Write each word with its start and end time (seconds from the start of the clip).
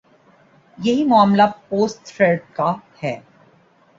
یہی 0.77 1.03
معاملہ 1.03 1.43
post 1.69 2.17
truth 2.17 2.55
کا 2.55 2.73
ہے۔ 3.03 3.15